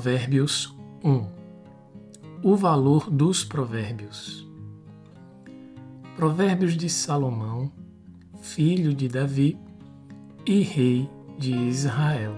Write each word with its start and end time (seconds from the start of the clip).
Provérbios 0.00 0.74
1 1.04 1.26
O 2.42 2.56
valor 2.56 3.10
dos 3.10 3.44
provérbios. 3.44 4.48
Provérbios 6.16 6.74
de 6.74 6.88
Salomão, 6.88 7.70
filho 8.40 8.94
de 8.94 9.08
Davi 9.08 9.58
e 10.46 10.62
rei 10.62 11.06
de 11.38 11.54
Israel. 11.54 12.34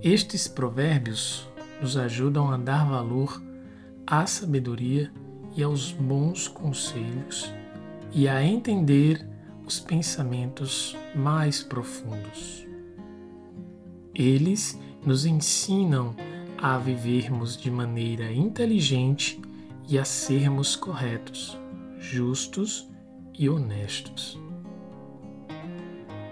Estes 0.00 0.46
provérbios 0.46 1.48
nos 1.82 1.96
ajudam 1.96 2.48
a 2.48 2.56
dar 2.56 2.88
valor 2.88 3.42
à 4.06 4.24
sabedoria 4.24 5.12
e 5.56 5.64
aos 5.64 5.90
bons 5.90 6.46
conselhos 6.46 7.52
e 8.12 8.28
a 8.28 8.40
entender 8.40 9.28
os 9.66 9.80
pensamentos 9.80 10.96
mais 11.16 11.60
profundos. 11.60 12.64
Eles 14.14 14.78
nos 15.08 15.24
ensinam 15.24 16.14
a 16.58 16.76
vivermos 16.76 17.56
de 17.56 17.70
maneira 17.70 18.30
inteligente 18.30 19.40
e 19.88 19.98
a 19.98 20.04
sermos 20.04 20.76
corretos, 20.76 21.58
justos 21.98 22.86
e 23.32 23.48
honestos. 23.48 24.38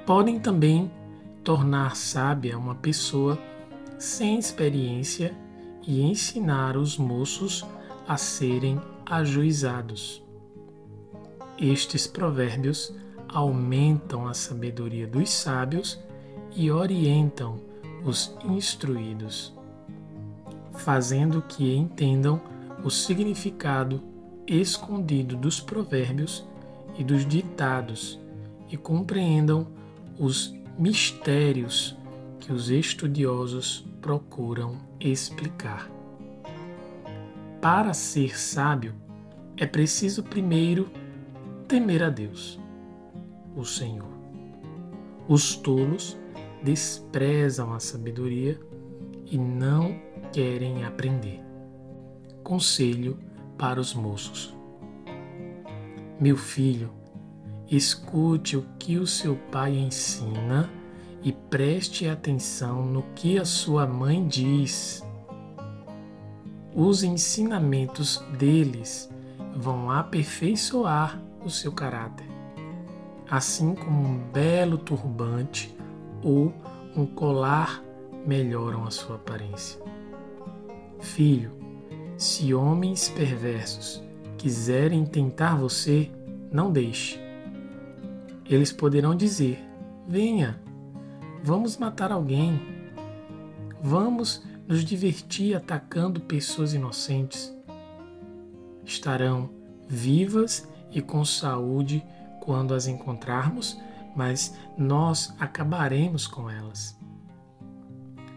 Podem 0.04 0.38
também 0.38 0.90
tornar 1.42 1.96
sábia 1.96 2.58
uma 2.58 2.74
pessoa 2.74 3.38
sem 3.98 4.38
experiência 4.38 5.34
e 5.82 6.02
ensinar 6.02 6.76
os 6.76 6.98
moços 6.98 7.64
a 8.06 8.18
serem 8.18 8.78
ajuizados. 9.06 10.22
Estes 11.58 12.06
provérbios 12.06 12.94
aumentam 13.26 14.28
a 14.28 14.34
sabedoria 14.34 15.06
dos 15.06 15.30
sábios 15.30 15.98
e 16.54 16.70
orientam 16.70 17.58
os 18.06 18.32
instruídos, 18.44 19.52
fazendo 20.74 21.42
que 21.42 21.74
entendam 21.74 22.40
o 22.84 22.88
significado 22.88 24.00
escondido 24.46 25.36
dos 25.36 25.60
provérbios 25.60 26.46
e 26.96 27.02
dos 27.02 27.26
ditados 27.26 28.16
e 28.70 28.76
compreendam 28.76 29.66
os 30.16 30.54
mistérios 30.78 31.96
que 32.38 32.52
os 32.52 32.70
estudiosos 32.70 33.84
procuram 34.00 34.78
explicar. 35.00 35.90
Para 37.60 37.92
ser 37.92 38.38
sábio, 38.38 38.94
é 39.56 39.66
preciso 39.66 40.22
primeiro 40.22 40.88
temer 41.66 42.04
a 42.04 42.10
Deus, 42.10 42.60
o 43.56 43.64
Senhor. 43.64 44.14
Os 45.26 45.56
tolos 45.56 46.16
desprezam 46.62 47.72
a 47.72 47.80
sabedoria 47.80 48.58
e 49.24 49.36
não 49.36 49.98
querem 50.32 50.84
aprender. 50.84 51.40
Conselho 52.42 53.18
para 53.58 53.80
os 53.80 53.94
moços: 53.94 54.56
Meu 56.20 56.36
filho, 56.36 56.90
escute 57.68 58.56
o 58.56 58.64
que 58.78 58.98
o 58.98 59.06
seu 59.06 59.36
pai 59.50 59.76
ensina 59.76 60.70
e 61.22 61.32
preste 61.32 62.08
atenção 62.08 62.86
no 62.86 63.02
que 63.14 63.38
a 63.38 63.44
sua 63.44 63.86
mãe 63.86 64.26
diz. 64.26 65.04
Os 66.74 67.02
ensinamentos 67.02 68.22
deles 68.38 69.10
vão 69.56 69.90
aperfeiçoar 69.90 71.20
o 71.44 71.50
seu 71.50 71.72
caráter, 71.72 72.26
assim 73.30 73.74
como 73.74 74.06
um 74.06 74.18
belo 74.30 74.76
turbante 74.76 75.74
ou 76.22 76.52
um 76.96 77.06
colar 77.06 77.82
melhoram 78.26 78.84
a 78.84 78.90
sua 78.90 79.16
aparência. 79.16 79.80
Filho, 81.00 81.52
se 82.16 82.54
homens 82.54 83.08
perversos 83.08 84.02
quiserem 84.38 85.04
tentar 85.04 85.56
você, 85.56 86.10
não 86.50 86.72
deixe. 86.72 87.20
Eles 88.48 88.72
poderão 88.72 89.14
dizer: 89.14 89.62
Venha, 90.08 90.60
vamos 91.42 91.76
matar 91.76 92.12
alguém. 92.12 92.60
Vamos 93.80 94.42
nos 94.66 94.84
divertir 94.84 95.54
atacando 95.54 96.20
pessoas 96.20 96.74
inocentes. 96.74 97.54
Estarão 98.84 99.50
vivas 99.88 100.68
e 100.90 101.00
com 101.00 101.24
saúde 101.24 102.04
quando 102.40 102.74
as 102.74 102.86
encontrarmos 102.86 103.78
mas 104.16 104.56
nós 104.78 105.34
acabaremos 105.38 106.26
com 106.26 106.48
elas. 106.50 106.98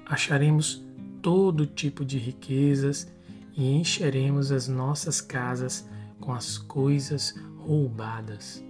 Acharemos 0.06 0.86
todo 1.22 1.66
tipo 1.66 2.04
de 2.04 2.18
riquezas 2.18 3.12
e 3.56 3.72
encheremos 3.72 4.52
as 4.52 4.68
nossas 4.68 5.22
casas 5.22 5.88
com 6.20 6.34
as 6.34 6.58
coisas 6.58 7.34
roubadas. 7.58 8.64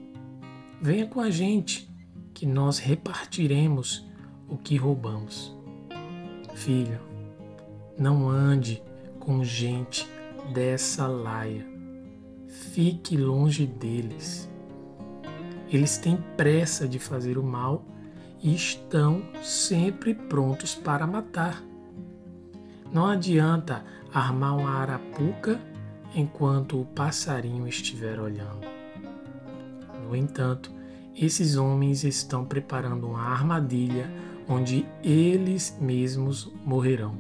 Venha 0.82 1.08
com 1.08 1.20
a 1.20 1.30
gente, 1.30 1.90
que 2.34 2.46
nós 2.46 2.78
repartiremos 2.80 4.08
o 4.48 4.58
que 4.58 4.78
roubamos. 4.78 5.54
Filho, 6.54 7.00
não 7.98 8.30
ande 8.30 8.82
com 9.20 9.44
gente 9.44 10.08
dessa 10.54 11.06
laia. 11.06 11.68
Fique 12.48 13.18
longe 13.18 13.66
deles. 13.66 14.50
Eles 15.72 15.98
têm 15.98 16.18
pressa 16.36 16.88
de 16.88 16.98
fazer 16.98 17.38
o 17.38 17.44
mal 17.44 17.86
e 18.42 18.56
estão 18.56 19.22
sempre 19.44 20.14
prontos 20.14 20.74
para 20.74 21.06
matar. 21.06 21.64
Não 22.92 23.06
adianta 23.06 23.86
armar 24.12 24.58
uma 24.58 24.72
arapuca 24.72 25.60
enquanto 26.16 26.82
o 26.82 26.86
passarinho 26.86 27.68
estiver 27.68 28.20
olhando. 28.20 28.68
No 30.04 30.16
entanto, 30.16 30.72
esses 31.16 31.56
homens 31.56 32.04
estão 32.04 32.46
preparando 32.46 33.08
uma 33.08 33.22
armadilha 33.22 34.10
onde 34.48 34.88
eles 35.04 35.78
mesmos 35.80 36.52
morrerão. 36.66 37.16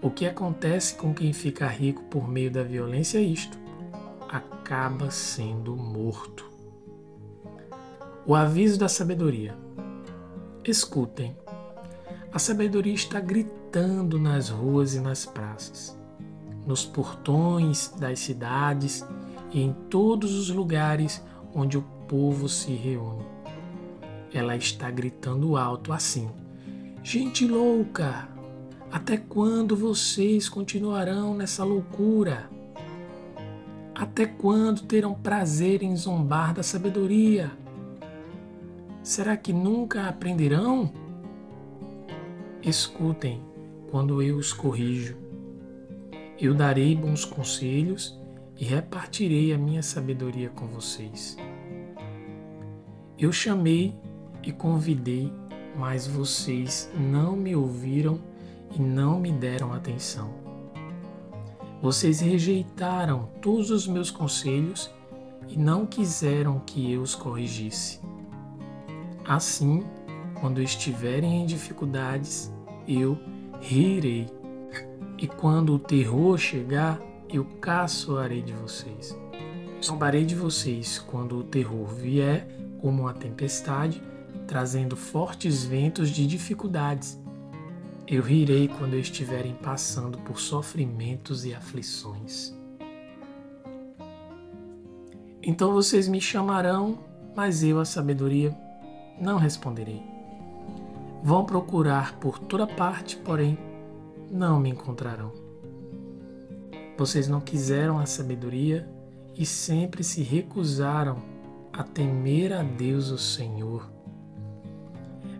O 0.00 0.10
que 0.10 0.26
acontece 0.26 0.94
com 0.94 1.12
quem 1.12 1.32
fica 1.32 1.66
rico 1.66 2.02
por 2.04 2.26
meio 2.26 2.50
da 2.50 2.62
violência 2.62 3.18
é 3.18 3.22
isto: 3.22 3.58
acaba 4.28 5.10
sendo 5.10 5.76
morto. 5.76 6.57
O 8.28 8.34
aviso 8.34 8.78
da 8.78 8.90
sabedoria. 8.90 9.56
Escutem. 10.62 11.34
A 12.30 12.38
sabedoria 12.38 12.92
está 12.92 13.18
gritando 13.20 14.18
nas 14.18 14.50
ruas 14.50 14.94
e 14.94 15.00
nas 15.00 15.24
praças, 15.24 15.98
nos 16.66 16.84
portões 16.84 17.90
das 17.98 18.18
cidades 18.18 19.02
e 19.50 19.62
em 19.62 19.72
todos 19.88 20.34
os 20.34 20.50
lugares 20.50 21.24
onde 21.54 21.78
o 21.78 21.82
povo 22.06 22.50
se 22.50 22.70
reúne. 22.72 23.24
Ela 24.30 24.56
está 24.56 24.90
gritando 24.90 25.56
alto 25.56 25.90
assim: 25.90 26.28
Gente 27.02 27.46
louca! 27.46 28.28
Até 28.92 29.16
quando 29.16 29.74
vocês 29.74 30.50
continuarão 30.50 31.32
nessa 31.34 31.64
loucura? 31.64 32.50
Até 33.94 34.26
quando 34.26 34.82
terão 34.82 35.14
prazer 35.14 35.82
em 35.82 35.96
zombar 35.96 36.52
da 36.52 36.62
sabedoria? 36.62 37.50
Será 39.02 39.36
que 39.36 39.52
nunca 39.52 40.08
aprenderão? 40.08 40.92
Escutem 42.62 43.42
quando 43.90 44.22
eu 44.22 44.36
os 44.36 44.52
corrijo. 44.52 45.16
Eu 46.38 46.54
darei 46.54 46.94
bons 46.94 47.24
conselhos 47.24 48.18
e 48.58 48.64
repartirei 48.64 49.52
a 49.52 49.58
minha 49.58 49.82
sabedoria 49.82 50.50
com 50.50 50.66
vocês. 50.66 51.36
Eu 53.18 53.32
chamei 53.32 53.94
e 54.42 54.52
convidei, 54.52 55.32
mas 55.76 56.06
vocês 56.06 56.90
não 56.94 57.36
me 57.36 57.56
ouviram 57.56 58.20
e 58.76 58.80
não 58.80 59.18
me 59.18 59.32
deram 59.32 59.72
atenção. 59.72 60.32
Vocês 61.80 62.20
rejeitaram 62.20 63.28
todos 63.40 63.70
os 63.70 63.86
meus 63.86 64.10
conselhos 64.10 64.90
e 65.48 65.56
não 65.56 65.86
quiseram 65.86 66.58
que 66.60 66.92
eu 66.92 67.02
os 67.02 67.14
corrigisse. 67.14 68.00
Assim, 69.28 69.84
quando 70.40 70.62
estiverem 70.62 71.42
em 71.42 71.44
dificuldades, 71.44 72.50
eu 72.88 73.18
rirei. 73.60 74.26
E 75.18 75.26
quando 75.26 75.74
o 75.74 75.78
terror 75.78 76.38
chegar, 76.38 76.98
eu 77.28 77.44
caçoarei 77.60 78.40
de 78.40 78.54
vocês. 78.54 79.14
Zombarei 79.84 80.24
de 80.24 80.34
vocês 80.34 80.98
quando 80.98 81.40
o 81.40 81.44
terror 81.44 81.86
vier 81.88 82.48
como 82.80 83.02
uma 83.02 83.12
tempestade, 83.12 84.02
trazendo 84.46 84.96
fortes 84.96 85.62
ventos 85.62 86.08
de 86.08 86.26
dificuldades. 86.26 87.20
Eu 88.06 88.22
rirei 88.22 88.66
quando 88.66 88.94
estiverem 88.94 89.52
passando 89.56 90.16
por 90.18 90.40
sofrimentos 90.40 91.44
e 91.44 91.54
aflições. 91.54 92.56
Então 95.42 95.74
vocês 95.74 96.08
me 96.08 96.18
chamarão, 96.18 96.98
mas 97.36 97.62
eu, 97.62 97.78
a 97.78 97.84
sabedoria, 97.84 98.56
não 99.20 99.38
responderei. 99.38 100.02
Vão 101.22 101.44
procurar 101.44 102.14
por 102.18 102.38
toda 102.38 102.66
parte, 102.66 103.16
porém 103.16 103.58
não 104.30 104.60
me 104.60 104.70
encontrarão. 104.70 105.32
Vocês 106.96 107.28
não 107.28 107.40
quiseram 107.40 107.98
a 107.98 108.06
sabedoria 108.06 108.88
e 109.36 109.46
sempre 109.46 110.02
se 110.02 110.22
recusaram 110.22 111.22
a 111.72 111.82
temer 111.82 112.52
a 112.52 112.62
Deus 112.62 113.10
o 113.10 113.18
Senhor. 113.18 113.88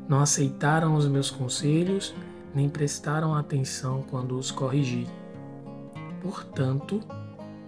Não 0.08 0.20
aceitaram 0.20 0.94
os 0.94 1.06
meus 1.06 1.30
conselhos, 1.30 2.14
nem 2.54 2.68
prestaram 2.68 3.34
atenção 3.34 4.04
quando 4.08 4.38
os 4.38 4.50
corrigi. 4.50 5.06
Portanto, 6.22 7.00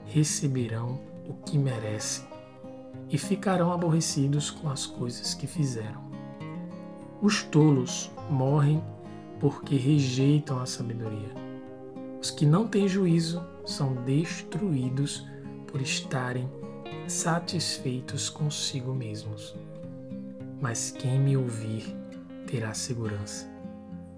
receberão 0.07 1.01
o 1.29 1.35
que 1.35 1.59
merecem 1.59 2.30
e 3.11 3.19
ficarão 3.19 3.73
aborrecidos 3.73 4.51
com 4.51 4.69
as 4.71 4.87
coisas 4.87 5.35
que 5.35 5.47
fizeram. 5.47 6.03
Os 7.21 7.43
tolos 7.43 8.11
morrem 8.31 8.83
porque 9.41 9.77
rejeitam 9.77 10.61
a 10.61 10.67
sabedoria. 10.67 11.35
Os 12.21 12.31
que 12.31 12.47
não 12.47 12.69
têm 12.69 12.87
juízo 12.87 13.43
são 13.65 13.95
destruídos 14.05 15.27
por 15.67 15.81
estarem 15.81 16.49
satisfeitos 17.09 18.31
consigo 18.31 18.95
mesmos. 18.95 19.55
Mas 20.61 20.91
quem 20.91 21.19
me 21.19 21.37
ouvir 21.37 21.97
terá 22.47 22.75
segurança, 22.75 23.49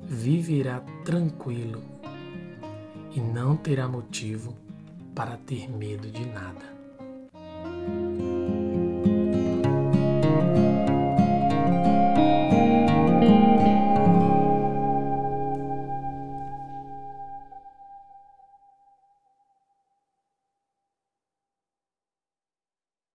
viverá 0.03 0.81
tranquilo 1.05 1.83
e 3.15 3.21
não 3.21 3.57
terá 3.57 3.87
motivo 3.87 4.55
para 5.15 5.37
ter 5.37 5.71
medo 5.71 6.11
de 6.11 6.27
nada. 6.27 6.82